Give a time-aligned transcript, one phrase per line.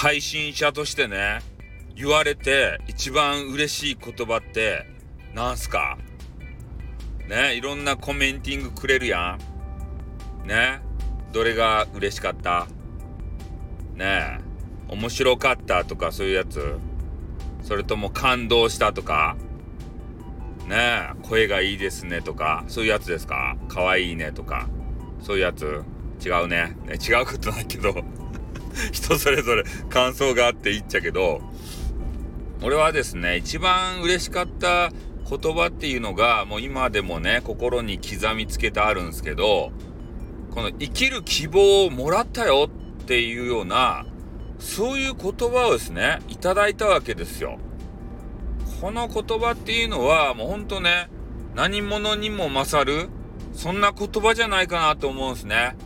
[0.00, 1.40] 配信者としてね、
[1.96, 4.86] 言われて一番嬉しい言葉って
[5.34, 5.98] なんすか？
[7.28, 9.36] ね、いろんなコメンティングくれるや
[10.44, 10.46] ん。
[10.46, 10.78] ね、
[11.32, 12.68] どれが嬉しかった？
[13.96, 14.40] ねえ、
[14.86, 16.76] 面白かったとかそういうやつ？
[17.62, 19.36] それとも感動したとか？
[20.68, 23.56] ねえ、声がいいですねとか、そういうやつですか？
[23.66, 24.68] 可愛いねとか、
[25.20, 25.82] そういうやつ？
[26.24, 26.76] 違うね。
[26.86, 27.96] ね違うことないけど。
[28.92, 31.40] 人それぞれ感想があっていいっちゃけど、
[32.62, 34.90] 俺はですね、一番嬉しかった
[35.28, 39.70] 言葉っていうのが、もう今でもね、心に刻みつけてあるんですけど、
[40.50, 42.68] この生きる希望をもらったよ
[43.02, 44.06] っていうような、
[44.58, 47.58] そういう言葉をですね、いただいたわけですよ。
[48.80, 51.08] この言葉っていうのは、もうほんとね、
[51.54, 53.08] 何者にも勝る、
[53.52, 55.76] そんな言葉じゃないかなと思うんですね。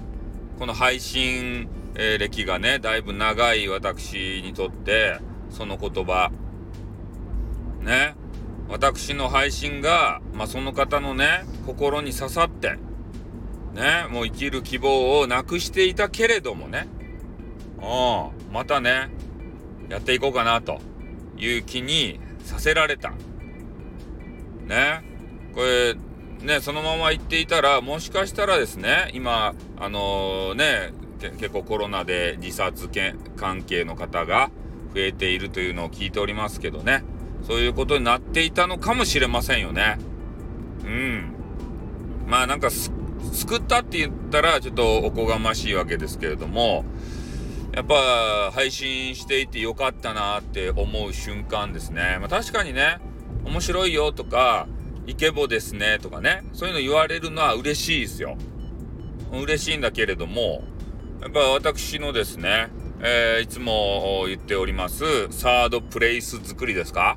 [0.58, 5.18] この配信、えー、歴がね、だいぶ長い私にとって、
[5.50, 6.30] その言葉、
[7.80, 8.14] ね、
[8.68, 12.78] 私の配信が、まあ、その方のね、心に刺さって、
[13.74, 16.88] ね、もう生きる希望をなくしていたけれどもね、
[17.78, 19.10] うん、またね、
[19.88, 20.80] やっていこうかなと
[21.36, 23.12] いう気にさせられた。
[24.66, 25.02] ね。
[25.54, 25.94] これ、
[26.40, 30.92] ね、そのまま行っていたら、もしかしたらですね、今、あのー、ね、
[31.30, 32.88] 結構コロナで自殺
[33.36, 34.50] 関係の方が
[34.94, 37.04] 増えているというのを聞いておりますけどね、
[37.46, 39.98] そういうことになっていたのかもしれませんよね。
[40.84, 41.34] うん。
[42.26, 46.84] まあなんか救ったって言ったらちょっとおこがましいわけですけれども、
[47.74, 52.18] やっぱ配信していてよかったなって思う瞬間ですね。
[52.20, 52.98] まあ、確かにね、
[53.44, 54.68] 面白いよとか、
[55.06, 58.36] イケボですねとかね、そういうの言われるのは嬉しいですよ。
[59.32, 60.62] 嬉しいんだけれども、
[61.22, 62.68] やっぱ私のですね、
[63.00, 67.16] えー、いつも言っております、サードプレイス作りですか？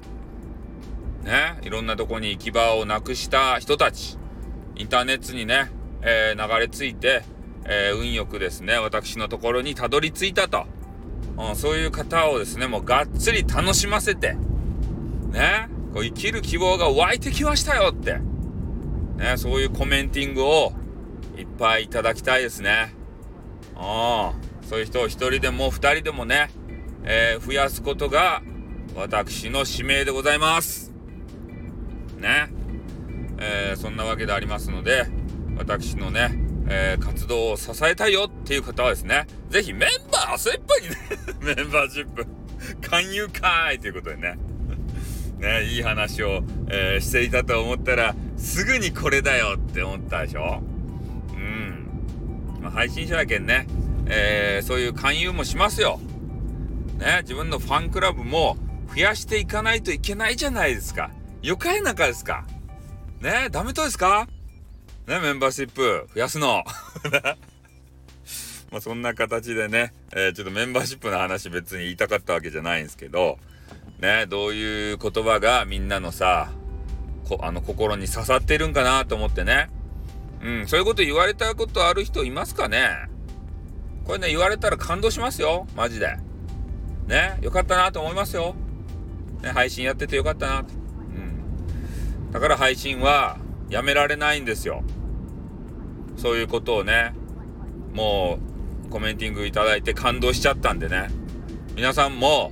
[1.24, 4.20] ね、いろんなとこに行き場をなくした人たち、
[4.76, 5.72] インターネットにね、
[6.04, 7.24] えー、流れ着いて、
[7.66, 10.68] えー、運よくですね、私のところにたどり着いたと。
[11.40, 14.36] うん、そういう方をですね、もうがっつり楽しませて、
[15.32, 18.20] ね、こう生きる希望が湧いてきましたよって、
[19.18, 20.74] ね、そういうコメンティングを
[21.36, 22.94] いっぱいいただきたいですね。
[23.76, 26.50] うん、そういう人を一人でも二人でもね、
[27.04, 28.42] えー、増やすことが
[28.96, 30.94] 私の使命でございます。
[32.18, 32.50] ね。
[33.38, 35.06] えー、そんなわけでありますので、
[35.58, 36.32] 私のね、
[36.68, 40.96] えー、活動を支えたいよっていう方はですね、ぜひメンバー、それっぱにね、
[41.56, 42.26] メンバーシップ、
[42.82, 44.38] 勧誘かーいということでね、
[45.38, 50.64] ね、いい話を、えー、していたと思ったら、すぐにこれだよって思ったでしょ。
[52.66, 53.68] まあ、配信者だけんね、
[54.08, 56.00] えー、そういう勧誘もしますよ。
[56.98, 58.58] ね、自分のファンクラブも
[58.90, 61.12] 増やしていかないといけないじゃないですか。
[61.44, 62.44] よかい中ですか
[63.22, 64.28] ね、ダメとですか
[65.06, 66.64] ね、メンバーシップ増やすの。
[68.72, 73.38] まあそんな形でね、えー、ちょっとメンバーシップの話別に言いたかったわけじゃないんですけど、
[74.00, 76.50] ね、どういう言葉がみんなのさ、
[77.30, 79.70] こあの心に刺さってるんかなと思ってね。
[80.46, 83.10] うん、そういうこと言われたことある人いますかね？
[84.04, 85.66] これね、言われたら感動しますよ。
[85.76, 86.18] マジで。
[87.08, 88.54] ね、よかったなと思いますよ。
[89.42, 90.74] ね、配信やっててよかったなと。
[90.76, 92.32] うん。
[92.32, 93.38] だから配信は
[93.72, 94.84] やめられないんですよ。
[96.16, 97.16] そういうことをね、
[97.94, 98.38] も
[98.88, 101.08] うコメンティングいただいて感動しちゃったんでね。
[101.76, 102.52] 皆さんも、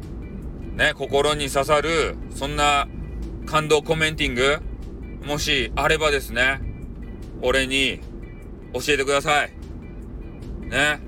[0.75, 2.87] ね、心に刺さる、そんな
[3.45, 4.57] 感動コメンティング、
[5.27, 6.59] もしあればですね、
[7.45, 7.99] 俺に
[8.73, 9.51] 教えてください。
[10.69, 11.01] ね。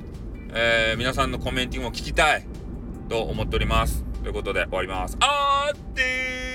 [0.53, 2.45] えー、皆さんのコメンティングも聞きたい
[3.09, 4.03] と思っております。
[4.21, 5.17] ということで終わります。
[5.21, 6.54] あーってー